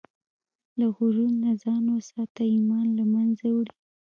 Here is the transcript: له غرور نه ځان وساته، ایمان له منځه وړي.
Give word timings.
له 0.79 0.85
غرور 0.95 1.31
نه 1.43 1.51
ځان 1.63 1.83
وساته، 1.95 2.41
ایمان 2.53 2.87
له 2.97 3.03
منځه 3.13 3.45
وړي. 3.55 3.73